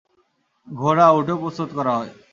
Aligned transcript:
ঘোড়া, 0.67 1.07
উটও 1.09 1.35
প্রস্তুত 1.41 1.69
করা 1.77 1.93
হয়। 1.97 2.11